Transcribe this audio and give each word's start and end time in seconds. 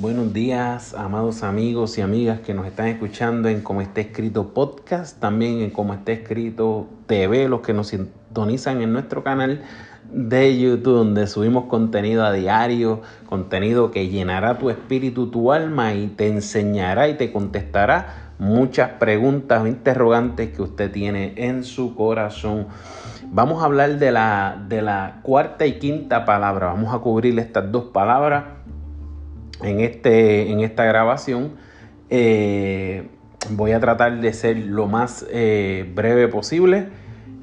Buenos 0.00 0.32
días, 0.32 0.94
amados 0.94 1.42
amigos 1.42 1.98
y 1.98 2.02
amigas 2.02 2.38
que 2.38 2.54
nos 2.54 2.68
están 2.68 2.86
escuchando 2.86 3.48
en 3.48 3.62
Como 3.62 3.80
está 3.80 4.00
escrito 4.00 4.54
podcast, 4.54 5.18
también 5.18 5.60
en 5.60 5.70
Como 5.70 5.92
está 5.92 6.12
escrito 6.12 6.86
TV, 7.06 7.48
los 7.48 7.62
que 7.62 7.72
nos 7.72 7.88
sintonizan 7.88 8.80
en 8.80 8.92
nuestro 8.92 9.24
canal 9.24 9.60
de 10.12 10.56
YouTube, 10.56 10.98
donde 10.98 11.26
subimos 11.26 11.64
contenido 11.64 12.24
a 12.24 12.30
diario, 12.30 13.02
contenido 13.26 13.90
que 13.90 14.06
llenará 14.08 14.56
tu 14.56 14.70
espíritu, 14.70 15.32
tu 15.32 15.50
alma 15.50 15.92
y 15.94 16.06
te 16.06 16.28
enseñará 16.28 17.08
y 17.08 17.14
te 17.14 17.32
contestará 17.32 18.34
muchas 18.38 18.90
preguntas 19.00 19.62
o 19.62 19.66
interrogantes 19.66 20.50
que 20.50 20.62
usted 20.62 20.92
tiene 20.92 21.34
en 21.38 21.64
su 21.64 21.96
corazón. 21.96 22.68
Vamos 23.32 23.64
a 23.64 23.66
hablar 23.66 23.98
de 23.98 24.12
la, 24.12 24.64
de 24.68 24.80
la 24.80 25.18
cuarta 25.22 25.66
y 25.66 25.80
quinta 25.80 26.24
palabra. 26.24 26.68
Vamos 26.68 26.94
a 26.94 26.98
cubrir 27.00 27.36
estas 27.40 27.72
dos 27.72 27.86
palabras 27.86 28.57
en, 29.62 29.80
este, 29.80 30.50
en 30.50 30.60
esta 30.60 30.84
grabación. 30.84 31.52
Eh, 32.10 33.08
voy 33.50 33.72
a 33.72 33.80
tratar 33.80 34.20
de 34.20 34.32
ser 34.32 34.56
lo 34.58 34.86
más 34.86 35.26
eh, 35.30 35.90
breve 35.94 36.28
posible. 36.28 36.88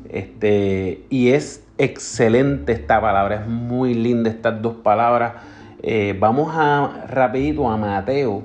Este, 0.10 1.04
y 1.10 1.30
es 1.30 1.64
excelente 1.78 2.72
esta 2.72 3.02
palabra, 3.02 3.42
es 3.42 3.48
muy 3.48 3.94
linda 3.94 4.30
estas 4.30 4.62
dos 4.62 4.76
palabras. 4.76 5.34
Eh, 5.82 6.16
vamos 6.18 6.52
a 6.56 7.06
rapidito 7.10 7.70
a 7.70 7.78
Mateo, 7.78 8.44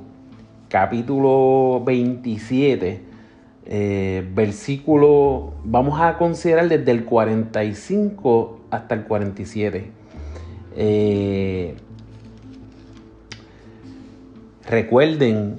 capítulo 0.69 1.83
27, 1.85 3.03
versículo, 4.35 5.55
vamos 5.65 6.01
a 6.01 6.19
considerar 6.19 6.69
desde 6.69 6.91
el 6.91 7.05
45 7.05 8.61
hasta 8.71 8.95
el 8.97 9.05
47. 9.05 9.91
Recuerden 14.71 15.59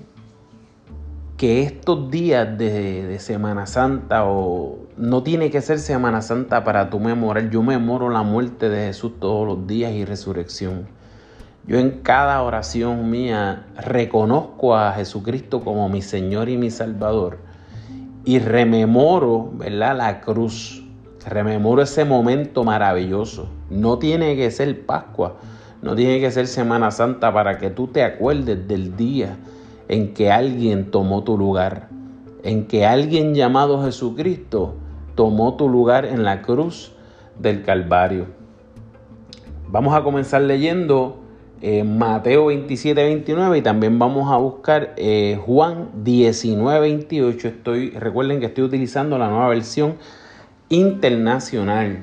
que 1.35 1.63
estos 1.63 2.09
días 2.09 2.57
de, 2.57 3.17
Semana 3.19 3.65
Santa 3.65 4.23
o 4.23 4.79
no 4.95 5.21
tiene 5.21 5.51
que 5.51 5.59
ser 5.59 5.79
Semana 5.79 6.21
Santa 6.21 6.63
para 6.63 6.89
tu 6.89 6.97
memorar. 6.97 7.49
Yo 7.49 7.61
memoro 7.61 8.09
la 8.09 8.23
muerte 8.23 8.69
de 8.69 8.85
Jesús 8.85 9.19
todos 9.19 9.45
los 9.45 9.67
días 9.67 9.91
y 9.91 10.05
resurrección. 10.05 10.87
Yo 11.67 11.77
en 11.77 11.99
cada 12.03 12.41
oración 12.41 13.11
mía 13.11 13.65
reconozco 13.75 14.77
a 14.77 14.93
Jesucristo 14.93 15.59
como 15.59 15.89
mi 15.89 16.01
Señor 16.01 16.47
y 16.47 16.55
mi 16.55 16.71
Salvador 16.71 17.39
y 18.23 18.39
rememoro, 18.39 19.51
¿verdad? 19.55 19.97
La 19.97 20.21
cruz. 20.21 20.85
Rememoro 21.27 21.81
ese 21.81 22.05
momento 22.05 22.63
maravilloso. 22.63 23.49
No 23.69 23.99
tiene 23.99 24.37
que 24.37 24.49
ser 24.51 24.85
Pascua. 24.85 25.35
No 25.81 25.95
tiene 25.95 26.19
que 26.19 26.29
ser 26.31 26.47
Semana 26.47 26.91
Santa 26.91 27.33
para 27.33 27.57
que 27.57 27.69
tú 27.69 27.87
te 27.87 28.03
acuerdes 28.03 28.67
del 28.67 28.95
día 28.95 29.37
en 29.87 30.13
que 30.13 30.31
alguien 30.31 30.91
tomó 30.91 31.23
tu 31.23 31.37
lugar, 31.37 31.89
en 32.43 32.67
que 32.67 32.85
alguien 32.85 33.33
llamado 33.33 33.83
Jesucristo 33.83 34.75
tomó 35.15 35.55
tu 35.55 35.67
lugar 35.67 36.05
en 36.05 36.23
la 36.23 36.41
cruz 36.41 36.93
del 37.39 37.63
Calvario. 37.63 38.27
Vamos 39.69 39.95
a 39.95 40.03
comenzar 40.03 40.41
leyendo 40.41 41.17
eh, 41.61 41.83
Mateo 41.83 42.47
27, 42.47 43.03
29 43.03 43.59
y 43.59 43.61
también 43.61 43.99
vamos 43.99 44.31
a 44.31 44.37
buscar 44.37 44.93
eh, 44.97 45.39
Juan 45.45 45.89
19, 46.03 46.79
28. 46.79 47.47
Estoy, 47.47 47.91
recuerden 47.91 48.39
que 48.39 48.47
estoy 48.47 48.63
utilizando 48.63 49.17
la 49.17 49.29
nueva 49.29 49.47
versión 49.49 49.95
internacional. 50.69 51.99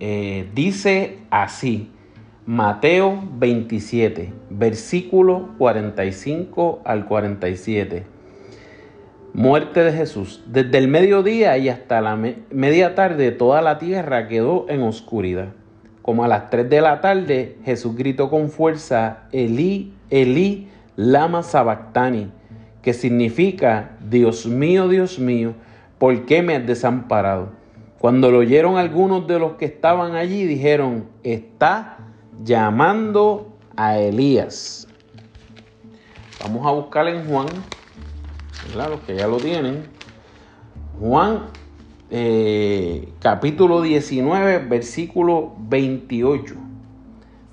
Eh, 0.00 0.48
dice 0.54 1.18
así. 1.30 1.90
Mateo 2.48 3.24
27, 3.40 4.32
versículo 4.50 5.48
45 5.58 6.80
al 6.84 7.06
47. 7.06 8.04
Muerte 9.34 9.82
de 9.82 9.92
Jesús. 9.92 10.44
Desde 10.46 10.78
el 10.78 10.86
mediodía 10.86 11.58
y 11.58 11.68
hasta 11.68 12.00
la 12.00 12.16
media 12.52 12.94
tarde 12.94 13.32
toda 13.32 13.62
la 13.62 13.78
tierra 13.78 14.28
quedó 14.28 14.66
en 14.68 14.84
oscuridad. 14.84 15.48
Como 16.02 16.22
a 16.22 16.28
las 16.28 16.48
3 16.48 16.70
de 16.70 16.80
la 16.80 17.00
tarde 17.00 17.56
Jesús 17.64 17.96
gritó 17.96 18.30
con 18.30 18.48
fuerza, 18.48 19.24
Elí, 19.32 19.92
Elí, 20.08 20.68
lama 20.94 21.42
sabactani, 21.42 22.30
que 22.80 22.92
significa, 22.92 23.96
Dios 24.08 24.46
mío, 24.46 24.86
Dios 24.86 25.18
mío, 25.18 25.54
¿por 25.98 26.26
qué 26.26 26.42
me 26.42 26.54
has 26.54 26.64
desamparado? 26.64 27.48
Cuando 27.98 28.30
lo 28.30 28.38
oyeron 28.38 28.76
algunos 28.76 29.26
de 29.26 29.40
los 29.40 29.54
que 29.54 29.64
estaban 29.64 30.14
allí, 30.14 30.44
dijeron, 30.44 31.06
está 31.24 31.95
llamando 32.44 33.52
a 33.76 33.98
Elías. 33.98 34.88
Vamos 36.42 36.66
a 36.66 36.70
buscar 36.70 37.08
en 37.08 37.26
Juan, 37.26 37.48
los 38.74 39.00
que 39.00 39.16
ya 39.16 39.26
lo 39.26 39.38
tienen. 39.38 39.84
Juan 41.00 41.46
eh, 42.10 43.08
capítulo 43.20 43.82
19, 43.82 44.58
versículo 44.68 45.54
28. 45.58 46.54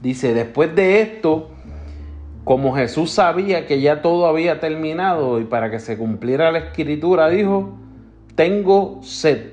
Dice, 0.02 0.34
después 0.34 0.76
de 0.76 1.02
esto, 1.02 1.50
como 2.44 2.76
Jesús 2.76 3.12
sabía 3.12 3.66
que 3.66 3.82
ya 3.82 4.02
todo 4.02 4.28
había 4.28 4.60
terminado 4.60 5.40
y 5.40 5.46
para 5.46 5.72
que 5.72 5.80
se 5.80 5.98
cumpliera 5.98 6.52
la 6.52 6.60
escritura, 6.60 7.30
dijo, 7.30 7.72
tengo 8.36 9.00
sed. 9.02 9.53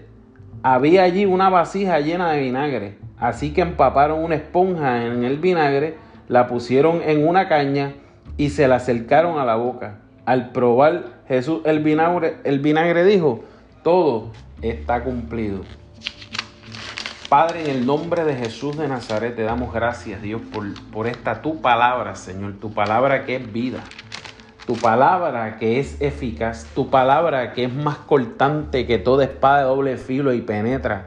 Había 0.62 1.04
allí 1.04 1.24
una 1.24 1.48
vasija 1.48 2.00
llena 2.00 2.32
de 2.32 2.40
vinagre 2.40 2.98
Así 3.20 3.52
que 3.52 3.60
empaparon 3.60 4.24
una 4.24 4.34
esponja 4.34 5.04
en 5.04 5.24
el 5.24 5.36
vinagre, 5.36 5.98
la 6.26 6.46
pusieron 6.46 7.02
en 7.02 7.28
una 7.28 7.48
caña 7.48 7.92
y 8.38 8.48
se 8.48 8.66
la 8.66 8.76
acercaron 8.76 9.38
a 9.38 9.44
la 9.44 9.56
boca. 9.56 9.98
Al 10.24 10.52
probar 10.52 11.04
Jesús 11.28 11.60
el 11.66 11.80
vinagre, 11.80 12.38
el 12.44 12.60
vinagre 12.60 13.04
dijo, 13.04 13.44
todo 13.84 14.30
está 14.62 15.04
cumplido. 15.04 15.60
Padre, 17.28 17.64
en 17.64 17.70
el 17.70 17.86
nombre 17.86 18.24
de 18.24 18.34
Jesús 18.34 18.76
de 18.78 18.88
Nazaret, 18.88 19.36
te 19.36 19.42
damos 19.42 19.72
gracias, 19.72 20.22
Dios, 20.22 20.40
por, 20.52 20.64
por 20.90 21.06
esta 21.06 21.42
tu 21.42 21.60
palabra, 21.60 22.16
Señor, 22.16 22.54
tu 22.54 22.72
palabra 22.72 23.24
que 23.24 23.36
es 23.36 23.52
vida, 23.52 23.80
tu 24.70 24.76
palabra 24.76 25.56
que 25.56 25.80
es 25.80 26.00
eficaz, 26.00 26.64
tu 26.76 26.90
palabra 26.90 27.54
que 27.54 27.64
es 27.64 27.74
más 27.74 27.96
cortante 27.96 28.86
que 28.86 28.98
toda 28.98 29.24
espada 29.24 29.58
de 29.58 29.64
doble 29.64 29.96
filo 29.96 30.32
y 30.32 30.42
penetra 30.42 31.06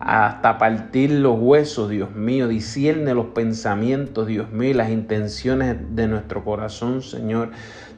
hasta 0.00 0.58
partir 0.58 1.12
los 1.12 1.38
huesos, 1.38 1.90
Dios 1.90 2.10
mío, 2.10 2.48
discierne 2.48 3.14
los 3.14 3.26
pensamientos, 3.26 4.26
Dios 4.26 4.50
mío, 4.50 4.74
las 4.74 4.90
intenciones 4.90 5.76
de 5.94 6.08
nuestro 6.08 6.44
corazón, 6.44 7.02
Señor. 7.02 7.50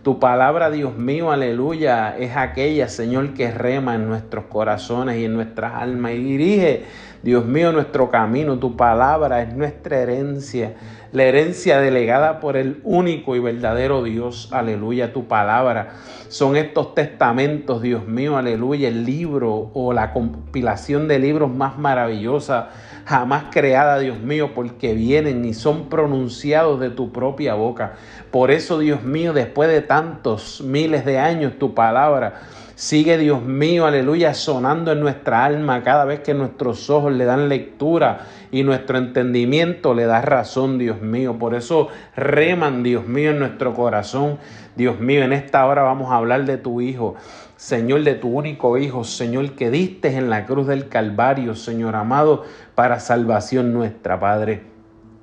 Tu 0.03 0.19
palabra, 0.21 0.71
Dios 0.71 0.99
mío, 0.99 1.33
aleluya, 1.33 2.15
es 2.19 2.37
aquella, 2.37 2.87
Señor, 2.89 3.33
que 3.33 3.51
rema 3.51 3.95
en 3.95 4.07
nuestros 4.07 4.45
corazones 4.45 5.17
y 5.17 5.25
en 5.25 5.33
nuestras 5.33 5.77
almas 5.77 6.13
y 6.13 6.19
dirige, 6.19 6.85
Dios 7.23 7.45
mío, 7.45 7.73
nuestro 7.73 8.11
camino. 8.11 8.59
Tu 8.59 8.77
palabra 8.77 9.43
es 9.43 9.55
nuestra 9.55 9.99
herencia, 9.99 10.75
la 11.13 11.25
herencia 11.25 11.81
delegada 11.81 12.41
por 12.41 12.57
el 12.57 12.81
único 12.85 13.37
y 13.37 13.41
verdadero 13.41 14.03
Dios, 14.03 14.49
aleluya. 14.53 15.13
Tu 15.13 15.27
palabra 15.27 15.95
son 16.29 16.57
estos 16.57 16.95
testamentos, 16.95 17.83
Dios 17.83 18.07
mío, 18.07 18.37
aleluya, 18.37 18.89
el 18.89 19.05
libro 19.05 19.71
o 19.75 19.93
la 19.93 20.13
compilación 20.13 21.09
de 21.09 21.19
libros 21.19 21.51
más 21.51 21.79
maravillosa 21.79 22.71
jamás 23.07 23.45
creada, 23.53 24.01
Dios 24.01 24.19
mío, 24.19 24.51
porque 24.55 24.93
vienen 24.93 25.45
y 25.45 25.55
son 25.55 25.89
pronunciados 25.89 26.81
de 26.81 26.91
tu 26.91 27.13
propia 27.13 27.55
boca. 27.55 27.95
Por 28.33 28.51
eso, 28.51 28.81
Dios 28.81 29.05
mío, 29.05 29.33
después 29.33 29.69
de 29.69 29.81
tantos 29.81 30.61
miles 30.61 31.05
de 31.05 31.19
años, 31.19 31.55
tu 31.59 31.73
palabra 31.73 32.43
sigue, 32.77 33.17
Dios 33.17 33.43
mío, 33.43 33.87
aleluya, 33.87 34.35
sonando 34.35 34.93
en 34.93 35.01
nuestra 35.01 35.45
alma 35.45 35.83
cada 35.83 36.05
vez 36.05 36.21
que 36.21 36.35
nuestros 36.35 36.89
ojos 36.91 37.13
le 37.13 37.25
dan 37.25 37.49
lectura 37.49 38.27
y 38.53 38.63
nuestro 38.63 38.99
entendimiento 38.99 39.95
le 39.95 40.05
da 40.05 40.21
razón, 40.21 40.79
Dios 40.79 41.01
mío. 41.01 41.39
Por 41.39 41.55
eso 41.55 41.89
reman, 42.15 42.83
Dios 42.83 43.07
mío, 43.07 43.31
en 43.31 43.39
nuestro 43.39 43.75
corazón. 43.75 44.39
Dios 44.77 45.01
mío, 45.01 45.25
en 45.25 45.33
esta 45.33 45.67
hora 45.67 45.83
vamos 45.83 46.13
a 46.13 46.17
hablar 46.17 46.45
de 46.45 46.59
tu 46.59 46.83
Hijo. 46.83 47.17
Señor, 47.57 48.05
de 48.05 48.15
tu 48.15 48.29
único 48.29 48.77
Hijo, 48.77 49.05
Señor, 49.05 49.53
que 49.53 49.71
diste 49.71 50.15
en 50.15 50.29
la 50.29 50.45
cruz 50.45 50.67
del 50.67 50.89
Calvario, 50.89 51.55
Señor 51.55 51.97
amado, 51.97 52.45
para 52.75 53.01
salvación 53.01 53.73
nuestra, 53.73 54.21
Padre. 54.21 54.77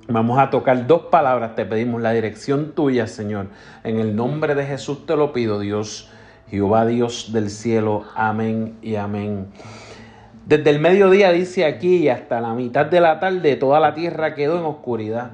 Vamos 0.08 0.38
a 0.38 0.50
tocar 0.50 0.88
dos 0.88 1.02
palabras, 1.02 1.54
te 1.54 1.64
pedimos 1.64 2.02
la 2.02 2.10
dirección 2.10 2.72
tuya, 2.72 3.06
Señor. 3.06 3.46
En 3.84 4.00
el 4.00 4.16
nombre 4.16 4.56
de 4.56 4.66
Jesús 4.66 5.06
te 5.06 5.16
lo 5.16 5.32
pido, 5.32 5.60
Dios. 5.60 6.10
Jehová 6.50 6.86
Dios 6.86 7.32
del 7.32 7.50
cielo, 7.50 8.04
amén 8.14 8.76
y 8.82 8.96
amén. 8.96 9.46
Desde 10.46 10.70
el 10.70 10.78
mediodía 10.78 11.32
dice 11.32 11.64
aquí 11.64 12.08
hasta 12.08 12.40
la 12.40 12.54
mitad 12.54 12.86
de 12.86 13.00
la 13.00 13.18
tarde 13.18 13.56
toda 13.56 13.80
la 13.80 13.94
tierra 13.94 14.34
quedó 14.34 14.58
en 14.58 14.64
oscuridad. 14.64 15.32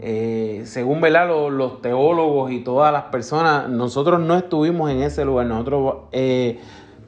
Eh, 0.00 0.62
según 0.64 1.00
Los, 1.00 1.52
los, 1.52 1.80
teólogos 1.80 2.50
y 2.50 2.60
todas 2.60 2.92
las 2.92 3.04
personas, 3.04 3.68
nosotros 3.68 4.20
no 4.20 4.36
estuvimos 4.36 4.90
en 4.90 5.02
ese 5.02 5.24
lugar. 5.24 5.46
Nosotros, 5.46 5.94
eh, 6.12 6.58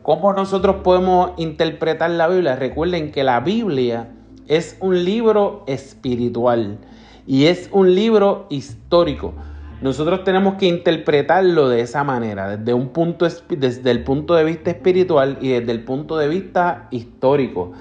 ¿Cómo 0.06 0.32
nosotros 0.32 0.76
podemos 0.84 1.32
interpretar 1.36 2.10
la 2.10 2.28
Biblia? 2.28 2.54
Recuerden 2.54 3.10
que 3.10 3.24
la 3.24 3.40
Biblia 3.40 4.08
es 4.46 4.76
un 4.78 5.04
libro 5.04 5.64
espiritual 5.66 6.78
y 7.26 7.46
es 7.46 7.68
un 7.72 7.92
libro 7.92 8.46
histórico. 8.48 9.34
Nosotros 9.80 10.24
tenemos 10.24 10.54
que 10.54 10.66
interpretarlo 10.66 11.68
de 11.68 11.82
esa 11.82 12.02
manera, 12.02 12.56
desde, 12.56 12.72
un 12.72 12.88
punto, 12.88 13.26
desde 13.48 13.90
el 13.90 14.04
punto 14.04 14.34
de 14.34 14.44
vista 14.44 14.70
espiritual 14.70 15.38
y 15.40 15.50
desde 15.50 15.72
el 15.72 15.84
punto 15.84 16.16
de 16.16 16.28
vista 16.28 16.88
histórico. 16.90 17.72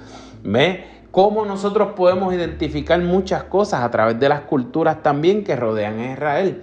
¿Ve? 0.44 0.86
Cómo 1.12 1.46
nosotros 1.46 1.94
podemos 1.96 2.34
identificar 2.34 3.00
muchas 3.02 3.44
cosas 3.44 3.82
a 3.82 3.92
través 3.92 4.20
de 4.20 4.28
las 4.28 4.42
culturas 4.42 5.02
también 5.02 5.46
que 5.46 5.56
rodean 5.56 6.00
a 6.00 6.12
Israel. 6.12 6.62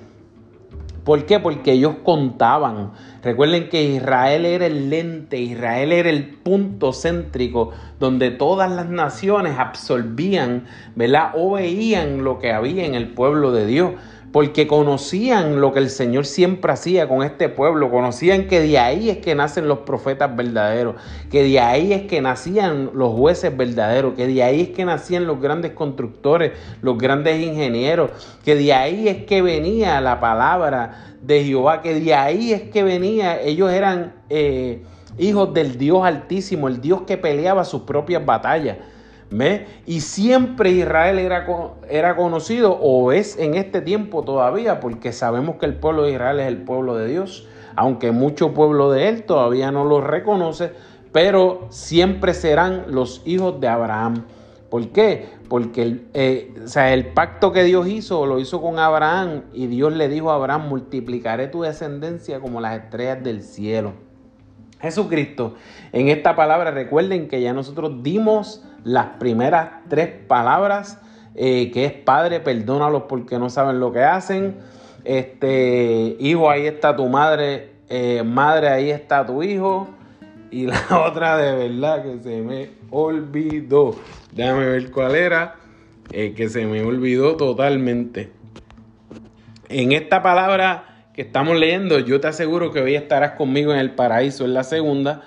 ¿Por 1.05 1.27
qué? 1.27 1.41
Porque 1.41 1.73
ellos 1.73 1.97
contaban. 2.05 2.93
Recuerden 3.23 3.69
que 3.69 3.83
Israel 3.83 4.45
era 4.45 4.67
el 4.67 4.89
lente, 4.89 5.39
Israel 5.41 5.91
era 5.91 6.11
el 6.11 6.29
punto 6.29 6.93
céntrico 6.93 7.71
donde 7.99 8.31
todas 8.31 8.71
las 8.71 8.89
naciones 8.89 9.59
absorbían, 9.59 10.67
¿verdad? 10.95 11.33
O 11.35 11.53
veían 11.53 12.23
lo 12.23 12.39
que 12.39 12.53
había 12.53 12.85
en 12.85 12.95
el 12.95 13.09
pueblo 13.09 13.51
de 13.51 13.67
Dios 13.67 13.93
porque 14.33 14.67
conocían 14.67 15.61
lo 15.61 15.73
que 15.73 15.79
el 15.79 15.91
Señor 15.91 16.25
siempre 16.25 16.73
hacía 16.73 17.07
con 17.07 17.23
este 17.23 17.51
pueblo, 17.51 17.91
conocían 17.91 18.49
que 18.49 18.61
de 18.61 18.79
ahí 18.79 19.11
es 19.11 19.19
que 19.19 19.35
nacen 19.35 19.69
los 19.69 19.81
profetas 19.81 20.35
verdaderos, 20.35 20.97
que 21.31 21.43
de 21.43 21.61
ahí 21.61 21.93
es 21.93 22.03
que 22.05 22.23
nacían 22.23 22.91
los 22.95 23.13
jueces 23.13 23.55
verdaderos, 23.55 24.15
que 24.15 24.27
de 24.27 24.43
ahí 24.43 24.63
es 24.63 24.69
que 24.71 24.87
nacían 24.87 25.27
los 25.27 25.39
grandes 25.39 25.73
constructores, 25.73 26.53
los 26.81 26.97
grandes 26.97 27.43
ingenieros, 27.43 28.11
que 28.43 28.55
de 28.55 28.73
ahí 28.73 29.07
es 29.07 29.25
que 29.25 29.43
venía 29.43 30.01
la 30.01 30.19
palabra 30.19 31.15
de 31.21 31.45
Jehová, 31.45 31.83
que 31.83 32.01
de 32.01 32.15
ahí 32.15 32.55
es 32.55 32.63
que 32.63 32.83
venía, 32.83 33.39
ellos 33.43 33.71
eran 33.71 34.15
eh, 34.31 34.83
hijos 35.19 35.53
del 35.53 35.77
Dios 35.77 36.05
altísimo, 36.05 36.69
el 36.69 36.81
Dios 36.81 37.03
que 37.03 37.19
peleaba 37.19 37.65
sus 37.65 37.83
propias 37.83 38.25
batallas. 38.25 38.79
Y 39.87 40.01
siempre 40.01 40.71
Israel 40.71 41.19
era, 41.19 41.47
era 41.89 42.17
conocido 42.17 42.73
o 42.73 43.13
es 43.13 43.39
en 43.39 43.55
este 43.55 43.81
tiempo 43.81 44.23
todavía, 44.23 44.81
porque 44.81 45.13
sabemos 45.13 45.57
que 45.57 45.67
el 45.67 45.75
pueblo 45.75 46.05
de 46.05 46.13
Israel 46.13 46.41
es 46.41 46.49
el 46.49 46.59
pueblo 46.59 46.97
de 46.97 47.09
Dios, 47.09 47.49
aunque 47.75 48.13
mucho 48.13 48.53
pueblo 48.53 48.91
de 48.91 49.09
él 49.09 49.25
todavía 49.25 49.71
no 49.71 49.85
lo 49.85 50.01
reconoce, 50.01 50.73
pero 51.13 51.67
siempre 51.71 52.35
serán 52.35 52.85
los 52.89 53.23
hijos 53.25 53.61
de 53.61 53.69
Abraham. 53.69 54.25
¿Por 54.71 54.89
qué? 54.89 55.29
Porque 55.49 55.83
el, 55.83 56.09
eh, 56.15 56.55
sea, 56.65 56.95
el 56.95 57.09
pacto 57.09 57.53
que 57.53 57.63
Dios 57.65 57.87
hizo 57.87 58.25
lo 58.25 58.39
hizo 58.39 58.63
con 58.63 58.79
Abraham 58.79 59.43
y 59.53 59.67
Dios 59.67 59.93
le 59.95 60.09
dijo 60.09 60.31
a 60.31 60.37
Abraham, 60.37 60.69
multiplicaré 60.69 61.49
tu 61.49 61.63
descendencia 61.63 62.41
como 62.41 62.61
las 62.61 62.79
estrellas 62.79 63.23
del 63.23 63.43
cielo. 63.43 63.93
Jesucristo, 64.83 65.55
en 65.93 66.09
esta 66.09 66.35
palabra 66.35 66.73
recuerden 66.73 67.29
que 67.29 67.41
ya 67.41 67.53
nosotros 67.53 68.03
dimos 68.03 68.65
las 68.85 69.07
primeras 69.19 69.71
tres 69.89 70.09
palabras, 70.27 71.01
eh, 71.37 71.71
que 71.71 71.85
es 71.85 71.93
Padre, 71.93 72.41
perdónalos 72.41 73.05
porque 73.09 73.39
no 73.39 73.49
saben 73.49 73.79
lo 73.79 73.93
que 73.93 74.03
hacen. 74.03 74.57
Este, 75.05 76.17
hijo, 76.19 76.51
ahí 76.51 76.67
está 76.67 76.97
tu 76.97 77.07
madre, 77.09 77.71
eh, 77.89 78.23
madre, 78.25 78.69
ahí 78.69 78.91
está 78.91 79.25
tu 79.25 79.43
hijo. 79.43 79.89
Y 80.51 80.67
la 80.67 80.83
otra 81.07 81.37
de 81.37 81.69
verdad 81.69 82.03
que 82.03 82.21
se 82.21 82.43
me 82.43 82.71
olvidó. 82.91 83.95
Déjame 84.33 84.67
ver 84.67 84.91
cuál 84.91 85.15
era. 85.15 85.57
Eh, 86.11 86.35
que 86.35 86.49
se 86.49 86.67
me 86.67 86.83
olvidó 86.83 87.37
totalmente. 87.37 88.31
En 89.69 89.93
esta 89.93 90.23
palabra 90.23 90.92
que 91.15 91.23
estamos 91.23 91.59
leyendo, 91.59 91.99
yo 91.99 92.21
te 92.21 92.29
aseguro 92.29 92.73
que 92.73 92.81
hoy 92.81 92.95
estarás 92.95 93.33
conmigo 93.33 93.73
en 93.73 93.79
el 93.79 93.91
paraíso, 93.91 94.45
en 94.45 94.55
la 94.55 94.65
segunda. 94.65 95.23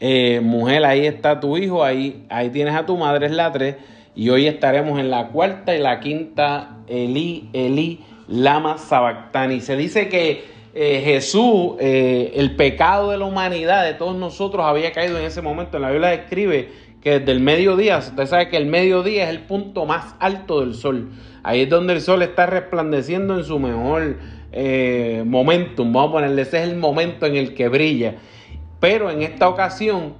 Eh, 0.00 0.40
mujer, 0.42 0.84
ahí 0.84 1.06
está 1.06 1.40
tu 1.40 1.56
hijo, 1.58 1.84
ahí, 1.84 2.24
ahí 2.28 2.50
tienes 2.50 2.74
a 2.74 2.86
tu 2.86 2.96
madre, 2.96 3.26
es 3.26 3.32
la 3.32 3.52
3. 3.52 3.76
Y 4.14 4.30
hoy 4.30 4.46
estaremos 4.46 4.98
en 4.98 5.10
la 5.10 5.28
cuarta 5.28 5.76
y 5.76 5.78
la 5.78 6.00
quinta, 6.00 6.78
Eli, 6.88 7.50
Eli, 7.52 8.00
Lama 8.28 8.78
Sabactani. 8.78 9.60
Se 9.60 9.76
dice 9.76 10.08
que 10.08 10.44
eh, 10.74 11.02
Jesús, 11.04 11.74
eh, 11.80 12.32
el 12.36 12.56
pecado 12.56 13.10
de 13.10 13.18
la 13.18 13.26
humanidad, 13.26 13.84
de 13.84 13.92
todos 13.92 14.16
nosotros, 14.16 14.64
había 14.64 14.92
caído 14.92 15.18
en 15.18 15.26
ese 15.26 15.42
momento. 15.42 15.76
En 15.76 15.82
la 15.82 15.90
Biblia 15.90 16.08
describe 16.08 16.70
que 17.02 17.18
desde 17.18 17.32
el 17.32 17.40
mediodía, 17.40 17.98
usted 17.98 18.26
sabe 18.26 18.48
que 18.48 18.56
el 18.56 18.66
mediodía 18.66 19.24
es 19.24 19.30
el 19.30 19.40
punto 19.40 19.84
más 19.84 20.14
alto 20.18 20.60
del 20.60 20.74
sol. 20.74 21.10
Ahí 21.42 21.62
es 21.62 21.68
donde 21.68 21.92
el 21.92 22.00
sol 22.00 22.22
está 22.22 22.46
resplandeciendo 22.46 23.36
en 23.36 23.44
su 23.44 23.58
mejor 23.58 24.16
momentum. 25.24 25.92
Vamos 25.92 26.10
a 26.10 26.12
ponerle, 26.12 26.42
ese 26.42 26.62
es 26.62 26.68
el 26.68 26.76
momento 26.76 27.26
en 27.26 27.36
el 27.36 27.54
que 27.54 27.68
brilla. 27.68 28.16
Pero 28.80 29.10
en 29.10 29.22
esta 29.22 29.48
ocasión, 29.48 30.14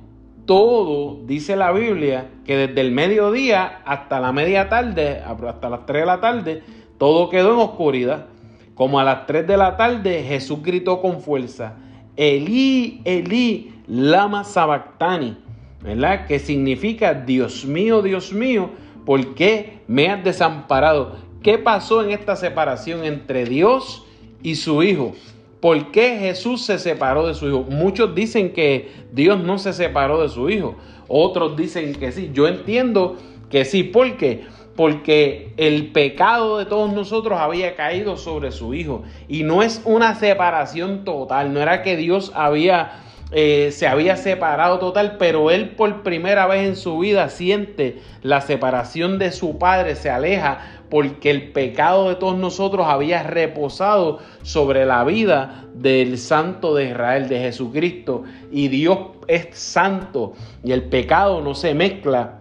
todo, 0.47 1.19
dice 1.27 1.57
la 1.57 1.73
Biblia, 1.73 2.31
que 2.45 2.57
desde 2.57 2.81
el 2.81 2.93
mediodía 2.93 3.83
hasta 3.85 4.21
la 4.21 4.33
media 4.33 4.69
tarde, 4.69 5.21
hasta 5.21 5.69
las 5.69 5.87
3 5.87 6.03
de 6.03 6.07
la 6.07 6.21
tarde, 6.21 6.63
todo 6.99 7.29
quedó 7.29 7.55
en 7.55 7.61
oscuridad. 7.61 8.27
Como 8.75 9.01
a 9.01 9.05
las 9.05 9.27
3 9.27 9.47
de 9.47 9.57
la 9.57 9.77
tarde, 9.77 10.23
Jesús 10.23 10.63
gritó 10.63 11.01
con 11.01 11.21
fuerza, 11.21 11.77
Elí, 12.17 13.03
Elí, 13.05 13.75
lama 13.87 14.45
sabactani, 14.45 15.37
¿verdad? 15.83 16.27
Que 16.27 16.39
significa, 16.39 17.13
Dios 17.15 17.65
mío, 17.65 18.01
Dios 18.03 18.33
mío, 18.33 18.71
¿por 19.05 19.35
qué 19.35 19.81
me 19.87 20.09
has 20.09 20.23
desamparado? 20.23 21.17
¿Qué 21.43 21.59
pasó 21.59 22.03
en 22.03 22.11
esta 22.11 22.37
separación 22.37 23.05
entre 23.05 23.45
Dios 23.45 24.06
y 24.47 24.55
su 24.55 24.81
Hijo? 24.85 25.13
¿Por 25.61 25.91
qué 25.91 26.19
Jesús 26.21 26.65
se 26.65 26.79
separó 26.79 27.27
de 27.27 27.35
su 27.35 27.49
hijo? 27.49 27.65
Muchos 27.69 28.15
dicen 28.15 28.53
que 28.53 28.89
Dios 29.11 29.43
no 29.43 29.59
se 29.59 29.73
separó 29.73 30.23
de 30.23 30.29
su 30.29 30.49
hijo. 30.49 30.77
Otros 31.09 31.57
dicen 31.57 31.97
que 31.97 32.13
sí. 32.13 32.31
Yo 32.33 32.47
entiendo 32.47 33.17
que 33.51 33.65
sí. 33.65 33.83
¿Por 33.83 34.17
qué? 34.17 34.45
Porque 34.77 35.53
el 35.57 35.91
pecado 35.91 36.59
de 36.59 36.67
todos 36.67 36.93
nosotros 36.93 37.41
había 37.41 37.75
caído 37.75 38.17
sobre 38.17 38.53
su 38.53 38.75
hijo. 38.75 39.03
Y 39.27 39.43
no 39.43 39.65
es 39.65 39.83
una 39.85 40.15
separación 40.15 41.05
total. 41.05 41.53
No 41.53 41.61
era 41.61 41.83
que 41.83 41.97
Dios 41.97 42.31
había 42.37 43.01
eh, 43.33 43.71
se 43.73 43.89
había 43.89 44.17
separado 44.17 44.79
total, 44.79 45.17
pero 45.19 45.51
él 45.51 45.71
por 45.71 46.03
primera 46.03 46.47
vez 46.47 46.69
en 46.69 46.77
su 46.77 46.99
vida 46.99 47.29
siente 47.29 47.99
la 48.23 48.41
separación 48.41 49.19
de 49.19 49.33
su 49.33 49.59
padre, 49.59 49.97
se 49.97 50.11
aleja 50.11 50.61
porque 50.89 51.31
el 51.31 51.51
pecado 51.51 52.09
de 52.09 52.15
todos 52.15 52.39
nosotros 52.39 52.87
había 52.89 53.25
reposado 53.25 54.21
sobre 54.43 54.87
la 54.87 55.03
vida 55.03 55.65
del 55.75 56.19
santo 56.19 56.75
de 56.77 56.91
Israel, 56.91 57.29
de 57.29 57.41
Jesucristo, 57.41 58.23
y 58.53 58.69
Dios 58.69 58.99
es 59.27 59.49
santo 59.59 60.35
y 60.63 60.71
el 60.71 60.85
pecado 60.85 61.41
no 61.41 61.55
se 61.55 61.75
mezcla, 61.75 62.39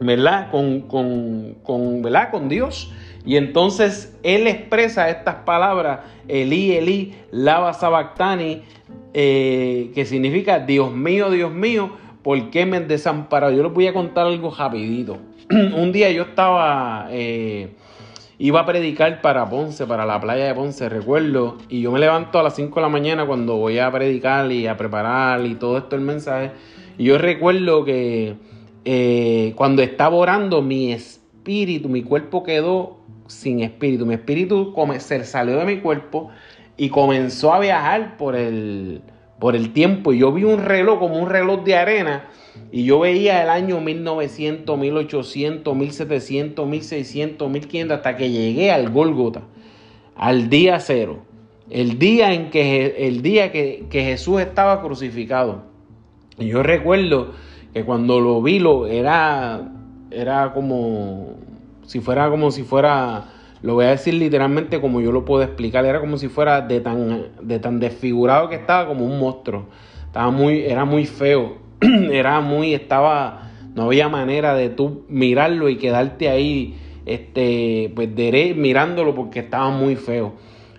¿verdad? 0.00 0.50
Con, 0.50 0.80
con, 0.82 1.56
con, 1.62 2.02
¿verdad? 2.02 2.30
con 2.30 2.48
Dios. 2.48 2.92
Y 3.28 3.36
entonces 3.36 4.18
él 4.22 4.46
expresa 4.46 5.10
estas 5.10 5.34
palabras, 5.44 6.00
Elí, 6.28 6.72
Elí, 6.72 7.12
lava 7.30 7.74
sabactani, 7.74 8.62
eh, 9.12 9.90
que 9.94 10.06
significa 10.06 10.60
Dios 10.60 10.94
mío, 10.94 11.28
Dios 11.30 11.52
mío, 11.52 11.90
¿por 12.22 12.48
qué 12.48 12.64
me 12.64 12.78
han 12.78 12.88
desamparado? 12.88 13.52
Yo 13.52 13.62
les 13.62 13.72
voy 13.74 13.86
a 13.86 13.92
contar 13.92 14.26
algo 14.26 14.50
rapidito. 14.50 15.18
Un 15.50 15.92
día 15.92 16.10
yo 16.10 16.22
estaba, 16.22 17.08
eh, 17.10 17.74
iba 18.38 18.60
a 18.60 18.64
predicar 18.64 19.20
para 19.20 19.46
Ponce, 19.46 19.86
para 19.86 20.06
la 20.06 20.18
playa 20.18 20.46
de 20.46 20.54
Ponce, 20.54 20.88
recuerdo, 20.88 21.58
y 21.68 21.82
yo 21.82 21.92
me 21.92 21.98
levanto 21.98 22.38
a 22.38 22.42
las 22.42 22.56
5 22.56 22.76
de 22.76 22.80
la 22.80 22.88
mañana 22.88 23.26
cuando 23.26 23.56
voy 23.56 23.78
a 23.78 23.92
predicar 23.92 24.50
y 24.50 24.66
a 24.66 24.78
preparar 24.78 25.44
y 25.44 25.54
todo 25.56 25.76
esto 25.76 25.96
el 25.96 26.02
mensaje. 26.02 26.52
Y 26.96 27.04
yo 27.04 27.18
recuerdo 27.18 27.84
que 27.84 28.36
eh, 28.86 29.52
cuando 29.54 29.82
estaba 29.82 30.16
orando, 30.16 30.62
mi 30.62 30.94
espíritu, 30.94 31.90
mi 31.90 32.02
cuerpo 32.02 32.42
quedó 32.42 32.96
sin 33.28 33.60
espíritu. 33.60 34.04
Mi 34.04 34.14
espíritu 34.14 34.74
se 34.98 35.24
salió 35.24 35.56
de 35.58 35.64
mi 35.64 35.78
cuerpo 35.78 36.30
y 36.76 36.88
comenzó 36.88 37.52
a 37.52 37.60
viajar 37.60 38.16
por 38.16 38.34
el, 38.34 39.02
por 39.38 39.54
el 39.54 39.72
tiempo. 39.72 40.12
Y 40.12 40.18
yo 40.18 40.32
vi 40.32 40.44
un 40.44 40.64
reloj 40.64 40.98
como 40.98 41.18
un 41.22 41.30
reloj 41.30 41.62
de 41.62 41.76
arena 41.76 42.28
y 42.72 42.84
yo 42.84 43.00
veía 43.00 43.42
el 43.42 43.50
año 43.50 43.80
1900, 43.80 44.76
1800, 44.76 45.76
1700, 45.76 46.66
1600, 46.66 47.50
1500 47.50 47.96
hasta 47.96 48.16
que 48.16 48.30
llegué 48.30 48.72
al 48.72 48.90
Gólgota, 48.90 49.42
al 50.16 50.50
día 50.50 50.80
cero. 50.80 51.24
El 51.70 51.98
día 51.98 52.32
en 52.32 52.50
que, 52.50 53.06
el 53.06 53.20
día 53.20 53.52
que, 53.52 53.84
que 53.90 54.02
Jesús 54.02 54.40
estaba 54.40 54.80
crucificado. 54.80 55.64
Y 56.38 56.46
yo 56.46 56.62
recuerdo 56.62 57.32
que 57.74 57.84
cuando 57.84 58.20
lo 58.20 58.40
vi, 58.40 58.58
lo, 58.58 58.86
era, 58.86 59.70
era 60.10 60.52
como 60.54 61.37
si 61.88 62.00
fuera 62.00 62.28
como 62.28 62.50
si 62.50 62.64
fuera 62.64 63.28
lo 63.62 63.74
voy 63.74 63.86
a 63.86 63.88
decir 63.88 64.14
literalmente 64.14 64.80
como 64.80 65.00
yo 65.00 65.10
lo 65.10 65.24
puedo 65.24 65.42
explicar. 65.42 65.84
Era 65.84 66.00
como 66.00 66.18
si 66.18 66.28
fuera 66.28 66.60
de 66.60 66.80
tan, 66.80 67.26
de 67.42 67.58
tan 67.58 67.80
desfigurado 67.80 68.48
que 68.48 68.56
estaba 68.56 68.86
como 68.86 69.04
un 69.04 69.18
monstruo. 69.18 69.64
Estaba 70.06 70.30
muy, 70.30 70.60
era 70.60 70.84
muy 70.84 71.06
feo. 71.06 71.56
era 71.80 72.40
muy, 72.40 72.74
estaba, 72.74 73.50
no 73.74 73.84
había 73.84 74.08
manera 74.08 74.54
de 74.54 74.68
tú 74.68 75.04
mirarlo 75.08 75.68
y 75.68 75.76
quedarte 75.76 76.28
ahí, 76.28 76.76
este, 77.06 77.90
pues 77.94 78.10
mirándolo 78.54 79.14
porque 79.14 79.40
estaba 79.40 79.70
muy 79.70 79.96
feo. 79.96 80.34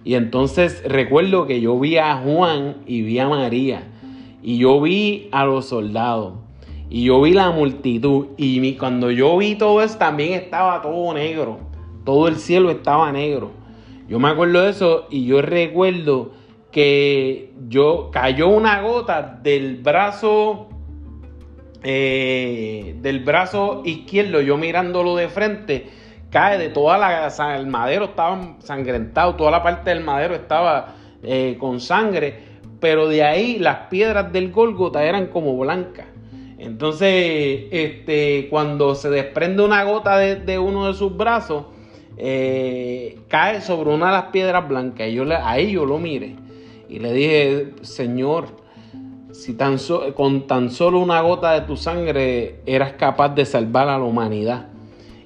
Y 0.06 0.14
entonces 0.14 0.84
recuerdo 0.86 1.48
que 1.48 1.60
yo 1.60 1.78
vi 1.80 1.98
a 1.98 2.16
Juan 2.18 2.78
y 2.86 3.02
vi 3.02 3.20
a 3.20 3.28
María. 3.28 3.84
Y 4.42 4.58
yo 4.60 4.80
vi 4.80 5.28
a 5.34 5.44
los 5.44 5.66
soldados. 5.66 6.36
Y 6.90 7.06
yo 7.06 7.22
vi 7.22 7.34
la 7.34 7.52
multitud. 7.52 8.28
Y 8.38 8.74
cuando 8.74 9.12
yo 9.12 9.38
vi 9.38 9.56
todo 9.56 9.82
eso 9.82 9.98
también 9.98 10.34
estaba 10.34 10.82
todo 10.82 11.14
negro 11.14 11.70
todo 12.10 12.28
el 12.28 12.38
cielo 12.38 12.72
estaba 12.72 13.12
negro. 13.12 13.52
Yo 14.08 14.18
me 14.18 14.30
acuerdo 14.30 14.64
de 14.64 14.72
eso 14.72 15.06
y 15.12 15.28
yo 15.28 15.44
recuerdo 15.44 16.32
que 16.72 17.54
yo 17.68 18.10
cayó 18.12 18.48
una 18.48 18.82
gota 18.82 19.40
del 19.44 19.78
brazo 19.78 20.70
eh, 21.84 22.96
del 23.02 23.20
brazo 23.20 23.84
izquierdo, 23.86 24.42
yo 24.42 24.58
mirándolo 24.58 25.16
de 25.16 25.30
frente, 25.30 25.88
cae 26.32 26.58
de 26.58 26.70
toda 26.70 26.98
la 26.98 27.28
el 27.56 27.68
madero 27.68 28.06
estaba 28.06 28.56
sangrentado, 28.58 29.36
toda 29.36 29.52
la 29.52 29.62
parte 29.62 29.92
del 29.92 30.04
madero 30.04 30.34
estaba 30.34 30.96
eh, 31.22 31.58
con 31.60 31.80
sangre, 31.80 32.40
pero 32.80 33.08
de 33.08 33.24
ahí 33.24 33.60
las 33.60 33.88
piedras 33.88 34.34
del 34.34 34.52
Golgota 34.52 35.04
eran 35.04 35.28
como 35.28 35.56
blancas. 35.58 36.08
Entonces, 36.60 37.68
este, 37.72 38.48
cuando 38.50 38.94
se 38.94 39.10
desprende 39.10 39.64
una 39.64 39.84
gota 39.86 40.18
de, 40.18 40.60
uno 40.60 40.88
de 40.88 40.94
sus 40.94 41.16
brazos, 41.16 41.66
eh, 42.18 43.18
cae 43.30 43.62
sobre 43.62 43.92
una 43.92 44.08
de 44.08 44.12
las 44.12 44.24
piedras 44.26 44.68
blancas. 44.68 45.08
Y 45.08 45.14
yo 45.14 45.24
le, 45.24 45.36
ahí 45.36 45.72
yo 45.72 45.86
lo 45.86 45.98
mire 46.00 46.36
y 46.90 47.00
le 47.00 47.14
dije, 47.14 47.74
Señor, 47.82 48.48
si 49.32 49.54
tan 49.54 49.78
con 50.16 50.48
tan 50.48 50.70
solo 50.70 51.00
una 51.00 51.22
gota 51.22 51.54
de 51.54 51.62
tu 51.62 51.78
sangre 51.78 52.60
eras 52.66 52.94
capaz 52.94 53.30
de 53.30 53.46
salvar 53.46 53.88
a 53.88 53.98
la 53.98 54.04
humanidad. 54.04 54.68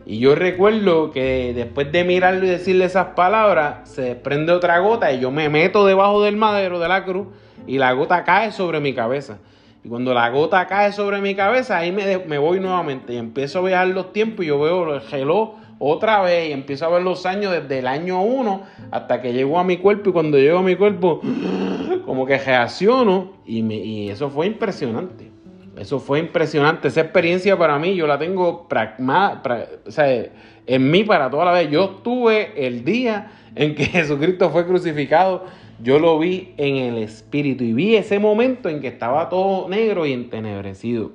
Y 0.06 0.20
yo 0.20 0.36
recuerdo 0.36 1.12
que 1.12 1.54
después 1.56 1.92
de 1.92 2.04
mirarlo 2.04 2.46
y 2.46 2.50
decirle 2.50 2.86
esas 2.86 3.08
palabras, 3.16 3.90
se 3.90 4.02
desprende 4.02 4.52
otra 4.52 4.80
gota 4.80 5.12
y 5.14 5.20
yo 5.22 5.32
me 5.32 5.50
meto 5.50 5.86
debajo 5.86 6.22
del 6.22 6.36
madero 6.36 6.80
de 6.80 6.90
la 6.90 7.06
cruz 7.06 7.28
y 7.66 7.78
la 7.78 7.94
gota 7.94 8.24
cae 8.24 8.52
sobre 8.52 8.82
mi 8.82 8.94
cabeza. 8.94 9.40
Y 9.84 9.90
cuando 9.90 10.14
la 10.14 10.30
gota 10.30 10.66
cae 10.68 10.92
sobre 10.94 11.20
mi 11.20 11.36
cabeza, 11.36 11.78
ahí 11.78 11.92
me, 11.92 12.20
me 12.20 12.38
voy 12.38 12.60
nuevamente 12.60 13.14
y 13.14 13.18
empiezo 13.18 13.60
a 13.60 13.64
viajar 13.64 13.88
los 13.88 14.14
tiempos 14.14 14.46
y 14.46 14.48
yo 14.48 14.60
veo 14.60 14.96
el 14.96 15.02
reloj 15.10 15.56
otra 15.78 16.22
vez 16.22 16.50
y 16.50 16.54
empiezo 16.54 16.86
a 16.86 16.90
ver 16.90 17.02
los 17.02 17.26
años 17.26 17.52
desde 17.52 17.80
el 17.80 17.88
año 17.88 18.22
1 18.22 18.64
hasta 18.92 19.22
que 19.22 19.34
llego 19.34 19.60
a 19.60 19.66
mi 19.66 19.78
cuerpo 19.78 20.10
y 20.10 20.14
cuando 20.14 20.38
llego 20.38 20.60
a 20.60 20.64
mi 20.64 20.78
cuerpo 20.78 21.20
como 22.06 22.26
que 22.26 22.38
reacciono 22.38 23.34
y, 23.46 23.62
me, 23.64 23.76
y 23.76 24.10
eso 24.10 24.30
fue 24.30 24.48
impresionante. 24.48 25.32
Eso 25.78 26.00
fue 26.00 26.20
impresionante. 26.20 26.88
Esa 26.88 27.02
experiencia 27.02 27.58
para 27.58 27.80
mí 27.80 27.96
yo 27.96 28.06
la 28.06 28.20
tengo 28.20 28.68
pragma, 28.68 29.42
o 29.86 29.92
sea, 29.92 30.28
en 30.66 30.92
mí 30.92 31.04
para 31.04 31.30
toda 31.30 31.46
la 31.46 31.52
vez. 31.52 31.70
Yo 31.70 31.96
estuve 31.98 32.68
el 32.68 32.86
día 32.86 33.32
en 33.56 33.76
que 33.76 33.86
Jesucristo 33.86 34.50
fue 34.50 34.66
crucificado. 34.66 35.46
Yo 35.84 36.00
lo 36.00 36.18
vi 36.18 36.54
en 36.56 36.78
el 36.78 36.98
espíritu 36.98 37.66
y 37.66 37.74
vi 37.74 37.98
ese 37.98 38.18
momento 38.18 38.70
en 38.70 38.80
que 38.80 38.88
estaba 38.88 39.28
todo 39.28 39.68
negro 39.68 40.06
y 40.06 40.14
entenebrecido. 40.14 41.12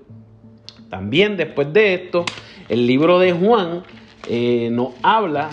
También 0.90 1.38
después 1.38 1.72
de 1.72 1.94
esto, 1.94 2.26
el 2.68 2.86
libro 2.86 3.18
de 3.18 3.32
Juan 3.32 3.82
eh, 4.28 4.68
nos 4.70 4.90
habla 5.02 5.48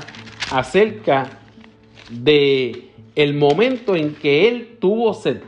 acerca 0.51 1.29
de 2.09 2.89
el 3.15 3.33
momento 3.35 3.95
en 3.95 4.15
que 4.15 4.49
él 4.49 4.77
tuvo 4.81 5.13
sed. 5.13 5.41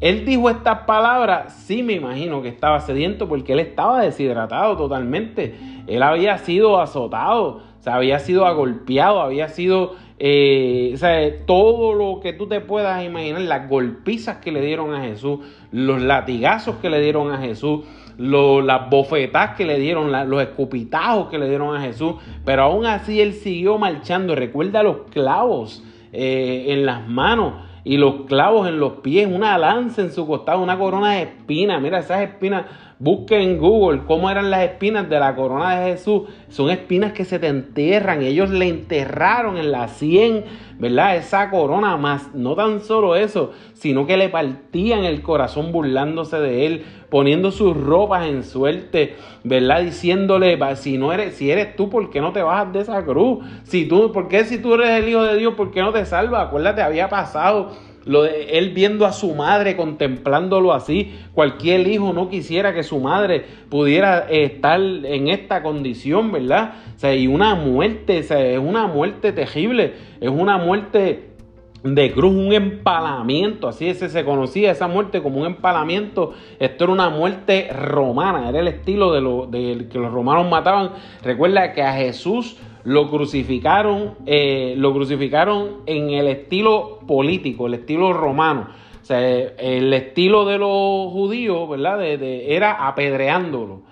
Él 0.00 0.24
dijo 0.24 0.48
estas 0.48 0.80
palabras, 0.80 1.64
sí 1.66 1.82
me 1.82 1.94
imagino 1.94 2.40
que 2.40 2.48
estaba 2.48 2.78
sediento 2.78 3.28
porque 3.28 3.52
él 3.52 3.58
estaba 3.58 4.02
deshidratado 4.02 4.76
totalmente. 4.76 5.56
Él 5.88 6.04
había 6.04 6.38
sido 6.38 6.80
azotado, 6.80 7.62
o 7.84 7.90
había 7.90 8.20
sido 8.20 8.46
agolpeado, 8.46 9.20
había 9.20 9.48
sido 9.48 9.96
eh, 10.20 11.42
todo 11.46 11.94
lo 11.94 12.20
que 12.20 12.32
tú 12.32 12.48
te 12.48 12.60
puedas 12.60 13.04
imaginar, 13.04 13.40
las 13.42 13.68
golpizas 13.68 14.38
que 14.38 14.50
le 14.50 14.60
dieron 14.60 14.94
a 14.94 15.02
Jesús, 15.02 15.40
los 15.70 16.02
latigazos 16.02 16.76
que 16.76 16.90
le 16.90 17.00
dieron 17.00 17.30
a 17.30 17.38
Jesús, 17.38 17.84
las 18.18 18.90
bofetas 18.90 19.54
que 19.56 19.64
le 19.64 19.78
dieron, 19.78 20.10
los 20.28 20.42
escupitajos 20.42 21.28
que 21.28 21.38
le 21.38 21.48
dieron 21.48 21.76
a 21.76 21.80
Jesús, 21.80 22.16
pero 22.44 22.64
aún 22.64 22.84
así 22.84 23.20
él 23.20 23.32
siguió 23.32 23.78
marchando. 23.78 24.34
Recuerda 24.34 24.82
los 24.82 25.02
clavos 25.10 25.84
eh, 26.12 26.66
en 26.68 26.84
las 26.84 27.06
manos 27.06 27.54
y 27.84 27.96
los 27.96 28.26
clavos 28.26 28.68
en 28.68 28.80
los 28.80 28.94
pies, 28.94 29.28
una 29.30 29.56
lanza 29.56 30.02
en 30.02 30.10
su 30.10 30.26
costado, 30.26 30.60
una 30.60 30.76
corona 30.76 31.12
de 31.12 31.22
espinas. 31.22 31.80
Mira, 31.80 32.00
esas 32.00 32.22
espinas 32.22 32.64
Busquen 33.00 33.42
en 33.42 33.58
Google 33.58 34.00
cómo 34.06 34.28
eran 34.28 34.50
las 34.50 34.64
espinas 34.64 35.08
de 35.08 35.20
la 35.20 35.36
corona 35.36 35.78
de 35.78 35.92
Jesús. 35.92 36.22
Son 36.48 36.68
espinas 36.68 37.12
que 37.12 37.24
se 37.24 37.38
te 37.38 37.46
enterran. 37.46 38.22
Ellos 38.22 38.50
le 38.50 38.66
enterraron 38.66 39.56
en 39.56 39.70
la 39.70 39.86
sien, 39.86 40.44
¿verdad? 40.80 41.14
Esa 41.14 41.48
corona 41.48 41.96
más. 41.96 42.34
No 42.34 42.56
tan 42.56 42.80
solo 42.80 43.14
eso, 43.14 43.52
sino 43.74 44.04
que 44.04 44.16
le 44.16 44.28
partían 44.28 45.04
el 45.04 45.22
corazón 45.22 45.70
burlándose 45.70 46.40
de 46.40 46.66
él, 46.66 46.84
poniendo 47.08 47.52
sus 47.52 47.76
ropas 47.76 48.26
en 48.26 48.42
suerte, 48.42 49.14
¿verdad? 49.44 49.82
Diciéndole, 49.82 50.58
si 50.74 50.98
no 50.98 51.12
eres, 51.12 51.36
si 51.36 51.52
eres 51.52 51.76
tú, 51.76 51.88
¿por 51.88 52.10
qué 52.10 52.20
no 52.20 52.32
te 52.32 52.42
bajas 52.42 52.72
de 52.72 52.80
esa 52.80 53.04
cruz? 53.04 53.44
Si 53.62 53.86
tú, 53.86 54.10
¿por 54.10 54.26
qué 54.26 54.42
si 54.42 54.58
tú 54.58 54.74
eres 54.74 54.90
el 54.90 55.08
Hijo 55.08 55.22
de 55.22 55.38
Dios, 55.38 55.54
¿por 55.54 55.70
qué 55.70 55.82
no 55.82 55.92
te 55.92 56.04
salvas? 56.04 56.48
Acuérdate, 56.48 56.82
había 56.82 57.08
pasado 57.08 57.70
lo 58.08 58.22
de 58.22 58.58
él 58.58 58.70
viendo 58.70 59.06
a 59.06 59.12
su 59.12 59.34
madre, 59.34 59.76
contemplándolo 59.76 60.72
así. 60.72 61.14
Cualquier 61.34 61.86
hijo 61.86 62.12
no 62.12 62.28
quisiera 62.28 62.74
que 62.74 62.82
su 62.82 62.98
madre 62.98 63.44
pudiera 63.68 64.20
estar 64.30 64.80
en 64.80 65.28
esta 65.28 65.62
condición, 65.62 66.32
¿verdad? 66.32 66.72
O 66.96 66.98
sea, 66.98 67.14
y 67.14 67.26
una 67.26 67.54
muerte, 67.54 68.20
o 68.20 68.22
sea, 68.22 68.44
es 68.44 68.58
una 68.58 68.86
muerte 68.86 69.32
terrible, 69.32 69.92
es 70.20 70.30
una 70.30 70.56
muerte 70.56 71.28
de 71.84 72.12
cruz, 72.12 72.34
un 72.34 72.52
empalamiento, 72.52 73.68
así 73.68 73.88
es, 73.88 73.98
se 73.98 74.24
conocía 74.24 74.72
esa 74.72 74.88
muerte 74.88 75.22
como 75.22 75.40
un 75.40 75.46
empalamiento, 75.46 76.32
esto 76.58 76.84
era 76.84 76.92
una 76.92 77.08
muerte 77.08 77.68
romana, 77.72 78.48
era 78.48 78.58
el 78.58 78.68
estilo 78.68 79.12
de 79.12 79.20
lo 79.20 79.46
de 79.46 79.86
que 79.90 79.98
los 79.98 80.10
romanos 80.10 80.48
mataban. 80.50 80.90
Recuerda 81.22 81.72
que 81.74 81.82
a 81.82 81.92
Jesús 81.92 82.56
lo 82.84 83.10
crucificaron, 83.10 84.14
eh, 84.26 84.74
lo 84.76 84.92
crucificaron 84.92 85.82
en 85.86 86.10
el 86.10 86.28
estilo 86.28 87.00
político, 87.06 87.66
el 87.66 87.74
estilo 87.74 88.12
romano. 88.12 88.68
O 89.00 89.04
sea, 89.04 89.20
el 89.20 89.92
estilo 89.94 90.44
de 90.44 90.58
los 90.58 91.12
judíos, 91.12 91.68
¿verdad? 91.68 91.98
De, 91.98 92.54
era 92.54 92.86
apedreándolo. 92.86 93.82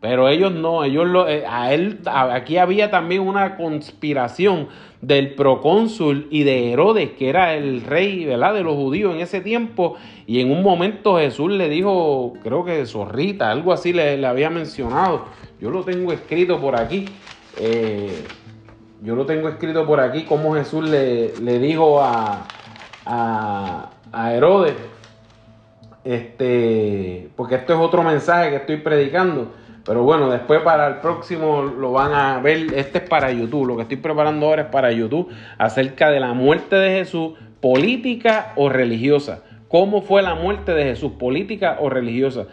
Pero 0.00 0.28
ellos 0.28 0.52
no, 0.52 0.84
ellos 0.84 1.06
lo, 1.06 1.26
eh, 1.28 1.44
a 1.48 1.72
él, 1.72 2.00
aquí 2.04 2.58
había 2.58 2.90
también 2.90 3.22
una 3.22 3.56
conspiración 3.56 4.68
del 5.00 5.34
procónsul 5.34 6.26
y 6.30 6.42
de 6.42 6.72
Herodes, 6.72 7.12
que 7.12 7.30
era 7.30 7.54
el 7.54 7.80
rey, 7.80 8.26
¿verdad? 8.26 8.52
De 8.52 8.62
los 8.62 8.74
judíos 8.74 9.14
en 9.14 9.20
ese 9.20 9.40
tiempo. 9.40 9.96
Y 10.26 10.40
en 10.40 10.50
un 10.50 10.62
momento 10.62 11.16
Jesús 11.16 11.50
le 11.52 11.70
dijo, 11.70 12.34
creo 12.42 12.64
que 12.64 12.84
zorrita, 12.84 13.50
algo 13.50 13.72
así 13.72 13.94
le, 13.94 14.18
le 14.18 14.26
había 14.26 14.50
mencionado. 14.50 15.24
Yo 15.58 15.70
lo 15.70 15.84
tengo 15.84 16.12
escrito 16.12 16.60
por 16.60 16.78
aquí. 16.78 17.06
Eh, 17.58 18.24
yo 19.02 19.14
lo 19.14 19.26
tengo 19.26 19.48
escrito 19.48 19.86
por 19.86 20.00
aquí, 20.00 20.24
como 20.24 20.54
Jesús 20.54 20.88
le, 20.88 21.58
dijo 21.58 22.00
a, 22.00 22.46
a, 23.04 24.32
Herodes, 24.32 24.74
este, 26.04 27.28
porque 27.36 27.56
esto 27.56 27.74
es 27.74 27.80
otro 27.80 28.02
mensaje 28.02 28.50
que 28.50 28.56
estoy 28.56 28.78
predicando. 28.78 29.52
Pero 29.84 30.02
bueno, 30.02 30.30
después 30.30 30.62
para 30.62 30.86
el 30.86 30.94
próximo 30.96 31.62
lo 31.62 31.92
van 31.92 32.14
a 32.14 32.40
ver. 32.40 32.72
Este 32.74 32.98
es 32.98 33.08
para 33.08 33.30
YouTube. 33.30 33.66
Lo 33.66 33.76
que 33.76 33.82
estoy 33.82 33.98
preparando 33.98 34.46
ahora 34.46 34.62
es 34.62 34.68
para 34.68 34.90
YouTube 34.90 35.30
acerca 35.58 36.10
de 36.10 36.20
la 36.20 36.32
muerte 36.32 36.76
de 36.76 36.98
Jesús, 36.98 37.34
política 37.60 38.52
o 38.56 38.70
religiosa. 38.70 39.42
¿Cómo 39.68 40.00
fue 40.00 40.22
la 40.22 40.34
muerte 40.34 40.72
de 40.72 40.84
Jesús, 40.84 41.12
política 41.18 41.76
o 41.80 41.90
religiosa? 41.90 42.46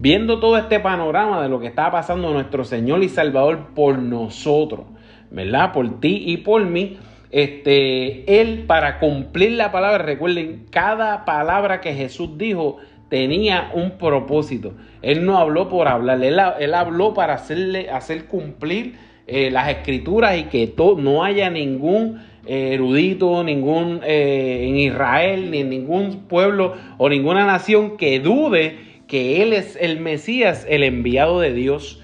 Viendo 0.00 0.40
todo 0.40 0.56
este 0.56 0.80
panorama 0.80 1.42
de 1.42 1.48
lo 1.48 1.60
que 1.60 1.66
estaba 1.66 1.92
pasando 1.92 2.32
nuestro 2.32 2.64
Señor 2.64 3.02
y 3.02 3.08
Salvador 3.08 3.68
por 3.74 3.98
nosotros. 3.98 4.86
¿verdad? 5.30 5.72
Por 5.72 6.00
ti 6.00 6.24
y 6.26 6.38
por 6.38 6.64
mí. 6.66 6.98
Este, 7.30 8.40
él 8.40 8.64
para 8.66 8.98
cumplir 8.98 9.52
la 9.52 9.70
palabra, 9.70 9.98
recuerden, 9.98 10.66
cada 10.70 11.24
palabra 11.24 11.80
que 11.80 11.94
Jesús 11.94 12.36
dijo 12.36 12.78
tenía 13.08 13.70
un 13.74 13.98
propósito. 13.98 14.72
Él 15.02 15.24
no 15.24 15.38
habló 15.38 15.68
por 15.68 15.86
hablar, 15.86 16.22
él, 16.22 16.74
habló 16.74 17.14
para 17.14 17.34
hacerle, 17.34 17.88
hacer 17.90 18.26
cumplir 18.26 18.96
eh, 19.26 19.50
las 19.50 19.68
escrituras 19.68 20.38
y 20.38 20.44
que 20.44 20.74
no 20.98 21.22
haya 21.22 21.50
ningún 21.50 22.20
eh, 22.46 22.70
erudito, 22.74 23.44
ningún 23.44 24.00
eh, 24.04 24.66
en 24.68 24.76
Israel, 24.76 25.50
ni 25.50 25.58
en 25.58 25.70
ningún 25.70 26.26
pueblo 26.28 26.74
o 26.98 27.08
ninguna 27.08 27.44
nación 27.46 27.96
que 27.96 28.18
dude 28.18 28.89
que 29.10 29.42
Él 29.42 29.52
es 29.52 29.76
el 29.80 29.98
Mesías, 29.98 30.64
el 30.68 30.84
enviado 30.84 31.40
de 31.40 31.52
Dios. 31.52 32.00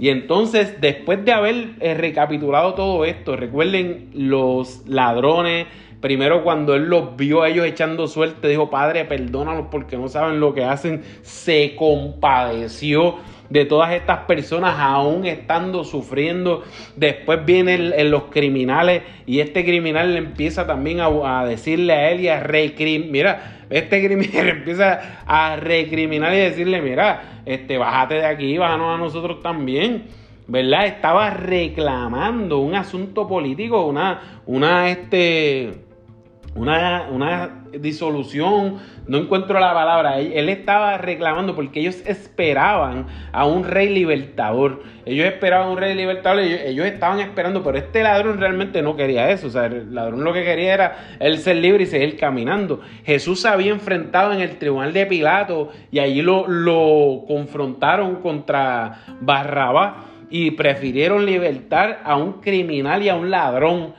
Y 0.00 0.08
entonces, 0.08 0.80
después 0.80 1.24
de 1.24 1.32
haber 1.32 1.70
eh, 1.80 1.94
recapitulado 1.94 2.74
todo 2.74 3.04
esto, 3.04 3.36
recuerden 3.36 4.08
los 4.14 4.88
ladrones, 4.88 5.66
primero 6.00 6.44
cuando 6.44 6.74
él 6.74 6.84
los 6.84 7.16
vio 7.16 7.42
a 7.42 7.48
ellos 7.48 7.66
echando 7.66 8.06
suerte, 8.06 8.48
dijo, 8.48 8.70
Padre, 8.70 9.04
perdónalos 9.04 9.66
porque 9.70 9.96
no 9.96 10.08
saben 10.08 10.40
lo 10.40 10.54
que 10.54 10.64
hacen, 10.64 11.02
se 11.22 11.74
compadeció 11.76 13.16
de 13.50 13.64
todas 13.64 13.92
estas 13.92 14.20
personas 14.20 14.76
aún 14.78 15.26
estando 15.26 15.84
sufriendo. 15.84 16.62
Después 16.96 17.44
vienen 17.44 18.10
los 18.10 18.24
criminales 18.24 19.02
y 19.26 19.40
este 19.40 19.64
criminal 19.64 20.12
le 20.12 20.18
empieza 20.18 20.66
también 20.66 21.00
a, 21.00 21.44
decirle 21.44 21.92
a 21.92 22.10
él 22.10 22.20
y 22.20 22.28
a 22.28 22.40
recriminar. 22.40 23.10
Mira, 23.10 23.58
este 23.70 24.04
criminal 24.04 24.48
empieza 24.58 25.22
a 25.26 25.56
recriminar 25.56 26.34
y 26.34 26.38
decirle, 26.38 26.80
mira, 26.82 27.40
este, 27.46 27.78
bájate 27.78 28.14
de 28.16 28.26
aquí, 28.26 28.58
bájanos 28.58 28.94
a 28.94 28.98
nosotros 28.98 29.42
también. 29.42 30.18
¿verdad? 30.48 30.86
Estaba 30.86 31.28
reclamando 31.28 32.58
un 32.60 32.74
asunto 32.74 33.28
político, 33.28 33.84
una, 33.84 34.40
una, 34.46 34.88
este, 34.88 35.74
una, 36.58 37.08
una 37.10 37.64
disolución, 37.78 38.78
no 39.06 39.18
encuentro 39.18 39.60
la 39.60 39.72
palabra, 39.72 40.18
él, 40.18 40.48
estaba 40.48 40.98
reclamando 40.98 41.54
porque 41.54 41.80
ellos 41.80 42.02
esperaban 42.04 43.06
a 43.32 43.46
un 43.46 43.64
rey 43.64 43.88
libertador, 43.88 44.82
ellos 45.06 45.26
esperaban 45.26 45.68
a 45.68 45.70
un 45.70 45.78
rey 45.78 45.94
libertador, 45.94 46.40
ellos, 46.40 46.86
estaban 46.86 47.20
esperando, 47.20 47.62
pero 47.62 47.78
este 47.78 48.02
ladrón 48.02 48.38
realmente 48.38 48.82
no 48.82 48.96
quería 48.96 49.30
eso, 49.30 49.46
o 49.46 49.50
sea, 49.50 49.66
el 49.66 49.94
ladrón 49.94 50.24
lo 50.24 50.32
que 50.32 50.44
quería 50.44 50.74
era 50.74 51.16
él 51.20 51.38
ser 51.38 51.56
libre 51.56 51.84
y 51.84 51.86
seguir 51.86 52.16
caminando. 52.16 52.80
Jesús 53.04 53.40
se 53.42 53.48
había 53.48 53.70
enfrentado 53.70 54.32
en 54.32 54.40
el 54.40 54.58
tribunal 54.58 54.92
de 54.92 55.06
Pilato 55.06 55.70
y 55.92 56.00
allí 56.00 56.22
lo, 56.22 56.48
lo 56.48 57.24
confrontaron 57.26 58.16
contra 58.16 59.04
Barrabás 59.20 59.94
y 60.30 60.50
prefirieron 60.50 61.24
libertar 61.24 62.00
a 62.04 62.16
un 62.16 62.34
criminal 62.40 63.02
y 63.02 63.08
a 63.08 63.16
un 63.16 63.30
ladrón. 63.30 63.94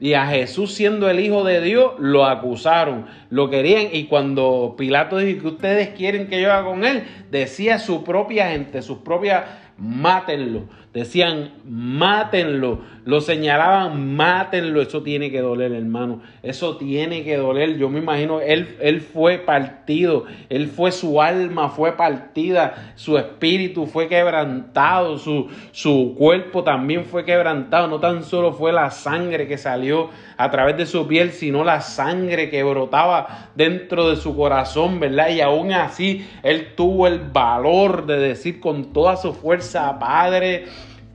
Y 0.00 0.14
a 0.14 0.26
Jesús 0.26 0.74
siendo 0.74 1.08
el 1.08 1.20
Hijo 1.20 1.44
de 1.44 1.60
Dios, 1.60 1.92
lo 1.98 2.26
acusaron, 2.26 3.06
lo 3.30 3.50
querían. 3.50 3.88
Y 3.92 4.04
cuando 4.04 4.74
Pilato 4.76 5.18
dijo 5.18 5.42
que 5.42 5.48
ustedes 5.48 5.88
quieren 5.90 6.28
que 6.28 6.40
yo 6.40 6.52
haga 6.52 6.64
con 6.64 6.84
él, 6.84 7.04
decía 7.30 7.78
su 7.78 8.02
propia 8.02 8.50
gente, 8.50 8.82
sus 8.82 8.98
propias, 8.98 9.44
mátenlo. 9.76 10.64
Decían, 10.92 11.52
mátenlo. 11.66 12.80
Lo 13.04 13.20
señalaban, 13.20 14.16
mátenlo. 14.16 14.80
Eso 14.80 15.02
tiene 15.02 15.30
que 15.30 15.40
doler, 15.40 15.72
hermano. 15.72 16.22
Eso 16.42 16.76
tiene 16.76 17.24
que 17.24 17.36
doler. 17.36 17.76
Yo 17.76 17.90
me 17.90 17.98
imagino, 17.98 18.40
él, 18.40 18.76
él 18.80 19.00
fue 19.02 19.38
partido. 19.38 20.24
Él 20.48 20.68
fue 20.68 20.90
su 20.90 21.20
alma, 21.20 21.68
fue 21.68 21.92
partida. 21.92 22.92
Su 22.96 23.18
espíritu 23.18 23.86
fue 23.86 24.08
quebrantado. 24.08 25.18
Su, 25.18 25.48
su 25.72 26.14
cuerpo 26.16 26.64
también 26.64 27.04
fue 27.04 27.24
quebrantado. 27.24 27.88
No 27.88 28.00
tan 28.00 28.24
solo 28.24 28.52
fue 28.52 28.72
la 28.72 28.90
sangre 28.90 29.46
que 29.46 29.58
salió 29.58 30.10
a 30.38 30.50
través 30.50 30.76
de 30.76 30.86
su 30.86 31.06
piel, 31.06 31.32
sino 31.32 31.64
la 31.64 31.80
sangre 31.80 32.48
que 32.48 32.62
brotaba 32.62 33.50
dentro 33.54 34.08
de 34.08 34.16
su 34.16 34.36
corazón, 34.36 35.00
¿verdad? 35.00 35.30
Y 35.30 35.40
aún 35.40 35.72
así, 35.72 36.26
él 36.42 36.74
tuvo 36.76 37.08
el 37.08 37.18
valor 37.18 38.06
de 38.06 38.18
decir 38.18 38.60
con 38.60 38.92
toda 38.92 39.16
su 39.16 39.34
fuerza, 39.34 39.98
Padre, 39.98 40.66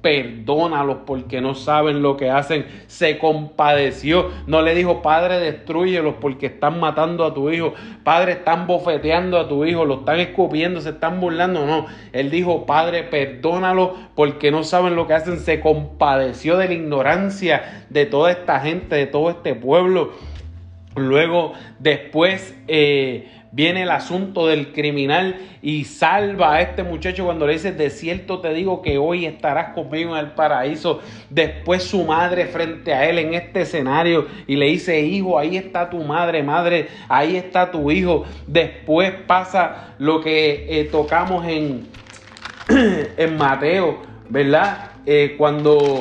perdónalos 0.04 0.98
porque 1.06 1.40
no 1.40 1.56
saben 1.56 2.02
lo 2.02 2.18
que 2.18 2.30
hacen. 2.30 2.66
Se 2.88 3.18
compadeció. 3.18 4.30
No 4.46 4.62
le 4.62 4.76
dijo, 4.76 5.02
Padre, 5.02 5.40
destruyelos 5.40 6.16
porque 6.20 6.48
están 6.48 6.82
matando 6.82 7.24
a 7.24 7.34
tu 7.34 7.50
hijo. 7.50 7.74
Padre, 8.04 8.34
están 8.34 8.68
bofeteando 8.68 9.40
a 9.40 9.48
tu 9.48 9.64
hijo, 9.64 9.86
lo 9.86 10.00
están 10.00 10.20
escupiendo, 10.20 10.82
se 10.82 10.90
están 10.90 11.22
burlando. 11.22 11.66
No, 11.66 11.86
él 12.12 12.30
dijo, 12.30 12.66
Padre, 12.66 13.04
perdónalos 13.04 13.92
porque 14.14 14.52
no 14.52 14.64
saben 14.64 14.98
lo 14.98 15.08
que 15.08 15.14
hacen. 15.14 15.40
Se 15.40 15.62
compadeció 15.62 16.58
de 16.58 16.68
la 16.68 16.74
ignorancia 16.74 17.86
de 17.90 18.06
toda 18.06 18.32
esta 18.32 18.60
gente, 18.60 18.98
de 18.98 19.08
todo 19.08 19.30
este 19.30 19.56
pueblo. 19.56 20.12
Luego, 20.98 21.54
después, 21.80 22.54
eh, 22.68 23.30
viene 23.54 23.84
el 23.84 23.92
asunto 23.92 24.48
del 24.48 24.74
criminal 24.74 25.36
y 25.62 25.84
salva 25.84 26.56
a 26.56 26.62
este 26.62 26.82
muchacho 26.82 27.24
cuando 27.26 27.46
le 27.46 27.54
dice, 27.54 27.72
de 27.72 27.92
cierto 27.92 28.40
te 28.40 28.52
digo 28.52 28.82
que 28.82 28.98
hoy 28.98 29.28
estarás 29.28 29.76
conmigo 29.76 30.18
en 30.18 30.26
el 30.26 30.32
paraíso. 30.32 31.02
Después 31.30 31.84
su 31.84 32.04
madre 32.04 32.48
frente 32.48 32.96
a 32.96 33.08
él 33.08 33.20
en 33.20 33.36
este 33.36 33.62
escenario 33.62 34.26
y 34.48 34.56
le 34.56 34.66
dice, 34.66 35.02
hijo, 35.02 35.38
ahí 35.38 35.56
está 35.56 35.92
tu 35.92 36.04
madre, 36.04 36.42
madre, 36.42 36.88
ahí 37.08 37.36
está 37.36 37.70
tu 37.70 37.92
hijo. 37.92 38.26
Después 38.48 39.14
pasa 39.28 39.94
lo 40.00 40.20
que 40.20 40.66
eh, 40.68 40.86
tocamos 40.86 41.46
en, 41.46 41.88
en 43.18 43.38
Mateo, 43.38 44.02
¿verdad? 44.30 44.94
Eh, 45.06 45.36
cuando 45.38 46.00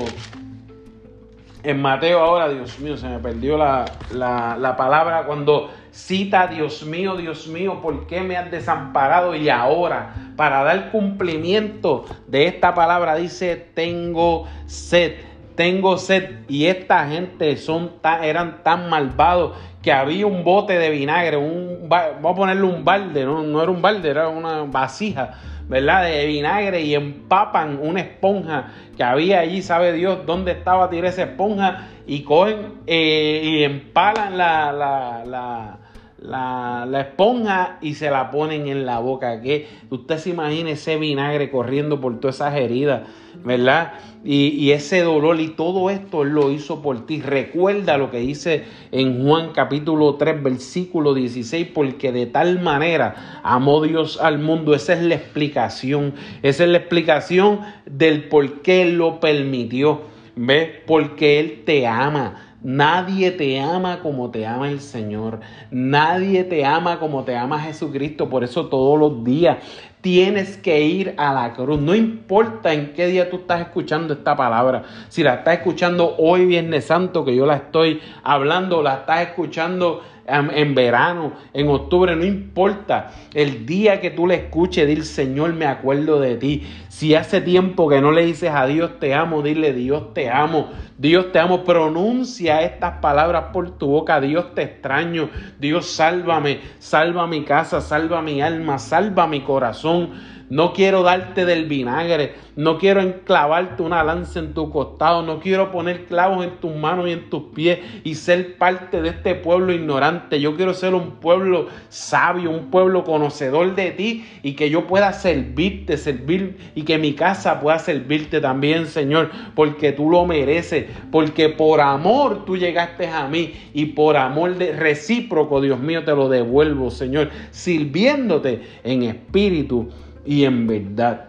en 1.64 1.82
Mateo 1.82 2.18
ahora, 2.18 2.49
Dios 2.49 2.80
mío, 2.80 2.97
se 2.97 3.09
me 3.09 3.18
perdió 3.18 3.59
la, 3.59 3.85
la 4.11 4.75
palabra, 4.76 5.25
cuando 5.25 5.71
Cita, 5.93 6.47
Dios 6.47 6.85
mío, 6.85 7.17
Dios 7.17 7.47
mío, 7.49 7.81
¿por 7.83 8.07
qué 8.07 8.23
me 8.23 8.37
has 8.37 8.50
desamparado? 8.50 9.35
Y 9.37 9.50
ahora, 9.50 10.15
para 10.37 10.65
dar 10.65 10.91
cumplimiento 10.91 12.07
de 12.26 12.47
esta 12.47 12.75
palabra, 12.75 13.15
dice, 13.17 13.57
tengo 13.75 14.49
sed, 14.67 15.13
tengo 15.55 15.99
sed. 15.99 16.41
Y 16.49 16.65
esta 16.67 17.07
gente 17.07 17.57
son 17.59 17.93
eran 18.23 18.63
tan 18.65 18.89
malvados 18.89 19.52
que 19.83 19.93
había 19.93 20.26
un 20.26 20.45
bote 20.45 20.78
de 20.78 20.89
vinagre, 20.91 21.37
un, 21.37 21.87
vamos 21.89 22.33
a 22.33 22.35
ponerle 22.35 22.63
un 22.63 22.85
balde, 22.85 23.25
no, 23.25 23.43
no 23.43 23.63
era 23.63 23.71
un 23.71 23.83
balde, 23.83 24.09
era 24.09 24.28
una 24.28 24.63
vasija 24.63 25.39
¿verdad? 25.69 26.05
De 26.05 26.26
vinagre 26.26 26.83
y 26.83 26.95
empapan 26.95 27.78
una 27.81 28.00
esponja 28.00 28.69
que 28.97 29.02
había 29.02 29.41
allí, 29.41 29.63
sabe 29.63 29.93
Dios 29.93 30.26
dónde 30.26 30.52
estaba 30.52 30.91
tirar 30.91 31.07
esa 31.07 31.23
esponja 31.23 31.89
y 32.07 32.23
cogen 32.25 32.81
eh, 32.87 33.41
y 33.43 33.65
empalan 33.65 34.37
la, 34.37 34.73
la, 34.73 35.25
la, 35.25 35.78
la, 36.23 36.89
esponja 37.00 37.78
y 37.80 37.95
se 37.95 38.11
la 38.11 38.30
ponen 38.30 38.69
en 38.69 38.87
la 38.87 38.99
boca. 39.00 39.41
Que 39.41 39.69
usted 39.91 40.19
se 40.19 40.30
imagina 40.30 40.71
ese 40.71 40.97
vinagre 40.97 41.50
corriendo 41.50 42.00
por 42.00 42.21
todas 42.21 42.37
esas 42.37 42.54
heridas, 42.54 43.02
¿verdad? 43.45 43.95
Y, 44.25 44.49
y, 44.50 44.71
ese 44.71 45.02
dolor 45.02 45.41
y 45.41 45.49
todo 45.49 45.91
esto 45.91 46.23
lo 46.23 46.52
hizo 46.52 46.80
por 46.80 47.06
ti. 47.06 47.21
Recuerda 47.21 47.99
lo 47.99 48.11
que 48.11 48.19
dice 48.19 48.65
en 48.93 49.25
Juan 49.25 49.50
capítulo 49.52 50.15
3, 50.15 50.43
versículo 50.43 51.13
16, 51.13 51.69
porque 51.75 52.13
de 52.13 52.26
tal 52.26 52.61
manera 52.61 53.41
amó 53.43 53.82
Dios 53.82 54.21
al 54.21 54.39
mundo. 54.39 54.75
Esa 54.75 54.93
es 54.95 55.02
la 55.02 55.17
explicación. 55.17 56.15
Esa 56.43 56.65
es 56.65 56.71
la 56.71 56.78
explicación 56.78 57.61
del 57.85 58.28
por 58.28 58.63
qué 58.63 58.85
lo 58.87 59.19
permitió. 59.19 60.13
¿Ves? 60.35 60.71
Porque 60.87 61.41
Él 61.41 61.63
te 61.67 61.87
ama. 61.87 62.51
Nadie 62.65 63.33
te 63.33 63.61
ama 63.61 64.01
como 64.01 64.31
te 64.31 64.47
ama 64.47 64.71
el 64.71 64.81
Señor. 64.81 65.41
Nadie 65.71 66.45
te 66.45 66.65
ama 66.65 67.01
como 67.01 67.25
te 67.25 67.37
ama 67.37 67.59
Jesucristo. 67.59 68.29
Por 68.29 68.45
eso 68.45 68.67
todos 68.67 68.99
los 68.99 69.25
días 69.25 69.59
tienes 70.01 70.57
que 70.59 70.83
ir 70.83 71.15
a 71.17 71.33
la 71.33 71.55
cruz. 71.55 71.81
No 71.81 71.95
importa 71.95 72.73
en 72.73 72.93
qué 72.93 73.07
día 73.07 73.31
tú 73.31 73.39
estás 73.39 73.63
escuchando 73.63 74.15
esta 74.15 74.37
palabra. 74.37 74.83
Si 75.09 75.23
la 75.23 75.35
estás 75.35 75.59
escuchando 75.59 76.15
hoy, 76.19 76.47
Viernes 76.47 76.85
Santo, 76.85 77.25
que 77.25 77.35
yo 77.35 77.47
la 77.47 77.57
estoy 77.57 78.01
hablando, 78.23 78.83
la 78.83 78.95
estás 78.95 79.29
escuchando 79.29 80.03
en 80.26 80.75
verano, 80.75 81.32
en 81.52 81.69
octubre, 81.69 82.15
no 82.17 82.25
importa. 82.25 83.13
El 83.35 83.67
día 83.67 84.00
que 84.00 84.11
tú 84.11 84.26
le 84.26 84.37
escuches, 84.37 84.87
dile, 84.87 85.04
Señor, 85.04 85.52
me 85.54 85.67
acuerdo 85.67 86.21
de 86.21 86.37
ti. 86.37 86.67
Si 86.89 87.15
hace 87.15 87.41
tiempo 87.41 87.89
que 87.89 88.00
no 88.00 88.13
le 88.13 88.25
dices 88.25 88.50
a 88.50 88.67
Dios 88.67 88.99
te 89.00 89.15
amo, 89.15 89.43
dile, 89.43 89.73
Dios 89.73 90.15
te 90.15 90.30
amo. 90.30 90.71
Dios 90.99 91.32
te 91.32 91.39
amo, 91.39 91.65
pronuncia 91.65 92.63
estas 92.63 92.99
palabras 92.99 93.47
por 93.52 93.76
tu 93.78 93.89
boca. 93.89 94.21
Dios 94.21 94.54
te 94.54 94.63
extraño. 94.63 95.30
Dios 95.58 95.87
sálvame, 95.87 96.61
salva 96.78 97.26
mi 97.26 97.45
casa, 97.45 97.80
salva 97.80 98.23
mi 98.23 98.41
alma, 98.41 98.78
salva 98.78 99.26
mi 99.26 99.41
corazón. 99.41 100.11
No 100.52 100.75
quiero 100.75 101.02
darte 101.02 101.47
del 101.47 101.65
vinagre. 101.65 102.34
No 102.56 102.76
quiero 102.76 103.00
enclavarte 103.00 103.82
una 103.82 104.04
lanza 104.04 104.38
en 104.38 104.52
tu 104.52 104.69
costado. 104.69 105.23
No 105.23 105.41
quiero 105.41 105.73
poner 105.73 106.04
clavos 106.04 106.45
en 106.45 106.60
tus 106.60 106.76
manos 106.76 107.08
y 107.08 107.12
en 107.12 107.30
tus 107.30 107.45
pies 107.54 107.78
y 108.04 108.17
ser 108.17 108.58
parte 108.58 109.00
de 109.00 109.08
este 109.08 109.34
pueblo 109.34 109.73
ignorante. 109.73 110.43
Yo 110.43 110.54
quiero 110.54 110.75
ser 110.75 110.93
un 110.93 111.12
pueblo 111.12 111.69
sabio, 111.88 112.50
un 112.50 112.71
pueblo 112.71 113.02
conocedor 113.02 113.75
de 113.75 113.93
ti 113.93 114.26
y 114.43 114.52
que 114.52 114.69
yo 114.69 114.86
pueda 114.86 115.15
servirte, 115.15 115.97
servir 115.97 116.58
y 116.75 116.82
que 116.82 116.99
mi 116.99 117.15
casa 117.15 117.58
pueda 117.58 117.78
servirte 117.78 118.38
también, 118.43 118.88
Señor, 118.88 119.30
porque 119.54 119.93
tú 119.93 120.10
lo 120.10 120.26
mereces. 120.26 120.84
Porque 121.10 121.49
por 121.49 121.80
amor 121.80 122.45
tú 122.45 122.58
llegaste 122.58 123.08
a 123.08 123.26
mí 123.26 123.54
y 123.73 123.86
por 123.86 124.19
amor 124.19 124.58
de 124.58 124.75
recíproco, 124.75 125.62
Dios 125.62 125.80
mío, 125.80 126.04
te 126.04 126.15
lo 126.15 126.28
devuelvo, 126.28 126.91
Señor, 126.91 127.30
sirviéndote 127.52 128.60
en 128.84 129.04
espíritu 129.04 129.88
y 130.25 130.45
en 130.45 130.67
verdad. 130.67 131.28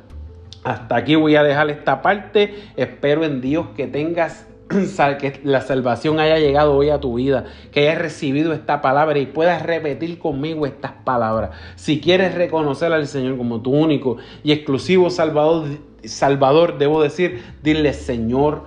Hasta 0.63 0.95
aquí 0.95 1.15
voy 1.15 1.36
a 1.36 1.43
dejar 1.43 1.69
esta 1.69 2.01
parte. 2.01 2.56
Espero 2.77 3.25
en 3.25 3.41
Dios 3.41 3.67
que 3.75 3.88
tengas 3.88 4.47
que 5.19 5.41
la 5.43 5.62
salvación 5.62 6.19
haya 6.19 6.39
llegado 6.39 6.75
hoy 6.75 6.89
a 6.89 6.99
tu 6.99 7.15
vida, 7.15 7.45
que 7.71 7.82
hayas 7.82 8.01
recibido 8.01 8.53
esta 8.53 8.82
palabra 8.82 9.19
y 9.19 9.25
puedas 9.25 9.62
repetir 9.62 10.19
conmigo 10.19 10.65
estas 10.65 10.91
palabras. 11.03 11.51
Si 11.75 11.99
quieres 11.99 12.36
reconocer 12.36 12.93
al 12.93 13.08
Señor 13.08 13.38
como 13.38 13.62
tu 13.62 13.71
único 13.71 14.17
y 14.43 14.51
exclusivo 14.51 15.10
Salvador, 15.10 15.67
Salvador 16.03 16.77
debo 16.77 17.01
decir, 17.01 17.43
dile 17.62 17.93
Señor, 17.93 18.63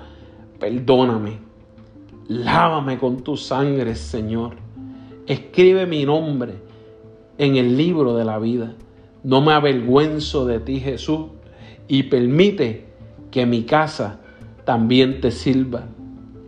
perdóname, 0.59 1.39
lávame 2.29 2.99
con 2.99 3.23
tu 3.23 3.37
sangre, 3.37 3.95
Señor. 3.95 4.57
Escribe 5.27 5.87
mi 5.87 6.05
nombre 6.05 6.55
en 7.39 7.57
el 7.57 7.77
libro 7.77 8.17
de 8.17 8.25
la 8.25 8.39
vida. 8.39 8.75
No 9.27 9.41
me 9.41 9.55
avergüenzo 9.55 10.47
de 10.47 10.61
ti, 10.61 10.79
Jesús, 10.79 11.31
y 11.89 12.05
permite 12.05 12.85
que 13.33 13.45
mi 13.45 13.65
casa 13.65 14.21
también 14.65 15.21
te 15.21 15.33
sirva. 15.33 15.87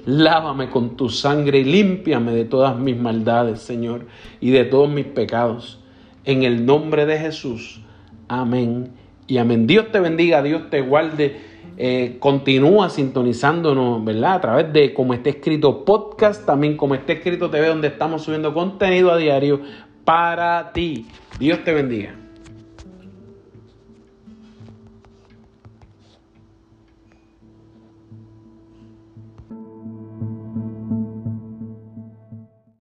Lávame 0.04 0.70
con 0.70 0.96
tu 0.96 1.08
sangre 1.08 1.58
y 1.58 1.64
límpiame 1.64 2.30
de 2.30 2.44
todas 2.44 2.78
mis 2.78 2.96
maldades, 2.96 3.58
Señor, 3.58 4.06
y 4.40 4.52
de 4.52 4.64
todos 4.64 4.88
mis 4.88 5.06
pecados. 5.06 5.80
En 6.24 6.44
el 6.44 6.66
nombre 6.66 7.04
de 7.04 7.18
Jesús. 7.18 7.80
Amén 8.28 8.90
y 9.26 9.38
amén. 9.38 9.66
Dios 9.66 9.90
te 9.90 9.98
bendiga, 9.98 10.40
Dios 10.44 10.70
te 10.70 10.80
guarde 10.80 11.40
eh, 11.76 12.18
continúa 12.20 12.90
sintonizándonos, 12.90 14.04
¿verdad? 14.04 14.34
A 14.34 14.40
través 14.40 14.72
de 14.72 14.94
como 14.94 15.14
esté 15.14 15.30
escrito 15.30 15.84
podcast, 15.84 16.46
también 16.46 16.76
como 16.76 16.94
esté 16.94 17.14
escrito 17.14 17.50
TV, 17.50 17.66
donde 17.66 17.88
estamos 17.88 18.22
subiendo 18.22 18.54
contenido 18.54 19.10
a 19.10 19.16
diario 19.16 19.62
para 20.04 20.72
ti. 20.72 21.08
Dios 21.40 21.64
te 21.64 21.72
bendiga. 21.72 22.27